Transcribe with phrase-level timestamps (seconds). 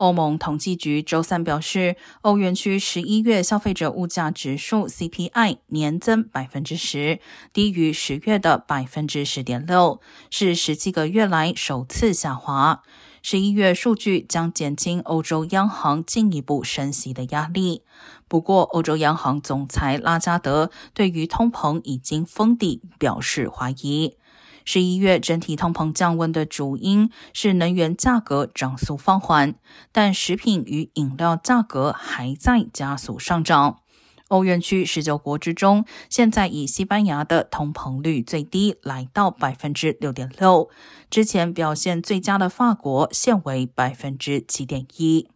[0.00, 7.20] 欧盟统计局周三表示，欧元区十一月消费者物价指数 CPI 年增百分之十，
[7.52, 10.00] 低于十月的百分之十点六，
[10.30, 12.82] 是十七个月来首次下滑。
[13.22, 17.82] 十一月数据将减轻欧洲央行进一步升息的压力。
[18.26, 24.16] 不过，欧洲央行总裁拉加德对于通膨已经封底表示怀疑。
[24.64, 29.54] 十一月整体通膨降温的主因是能源价格涨速放缓，
[29.90, 33.80] 但食品与饮料价格还在加速上涨。
[34.30, 40.70] 欧元区十九国之中，现在以西班牙的通膨率最低，来到百分之六点六。
[41.10, 45.28] 之前表现最佳的法国，现为百分之七点一。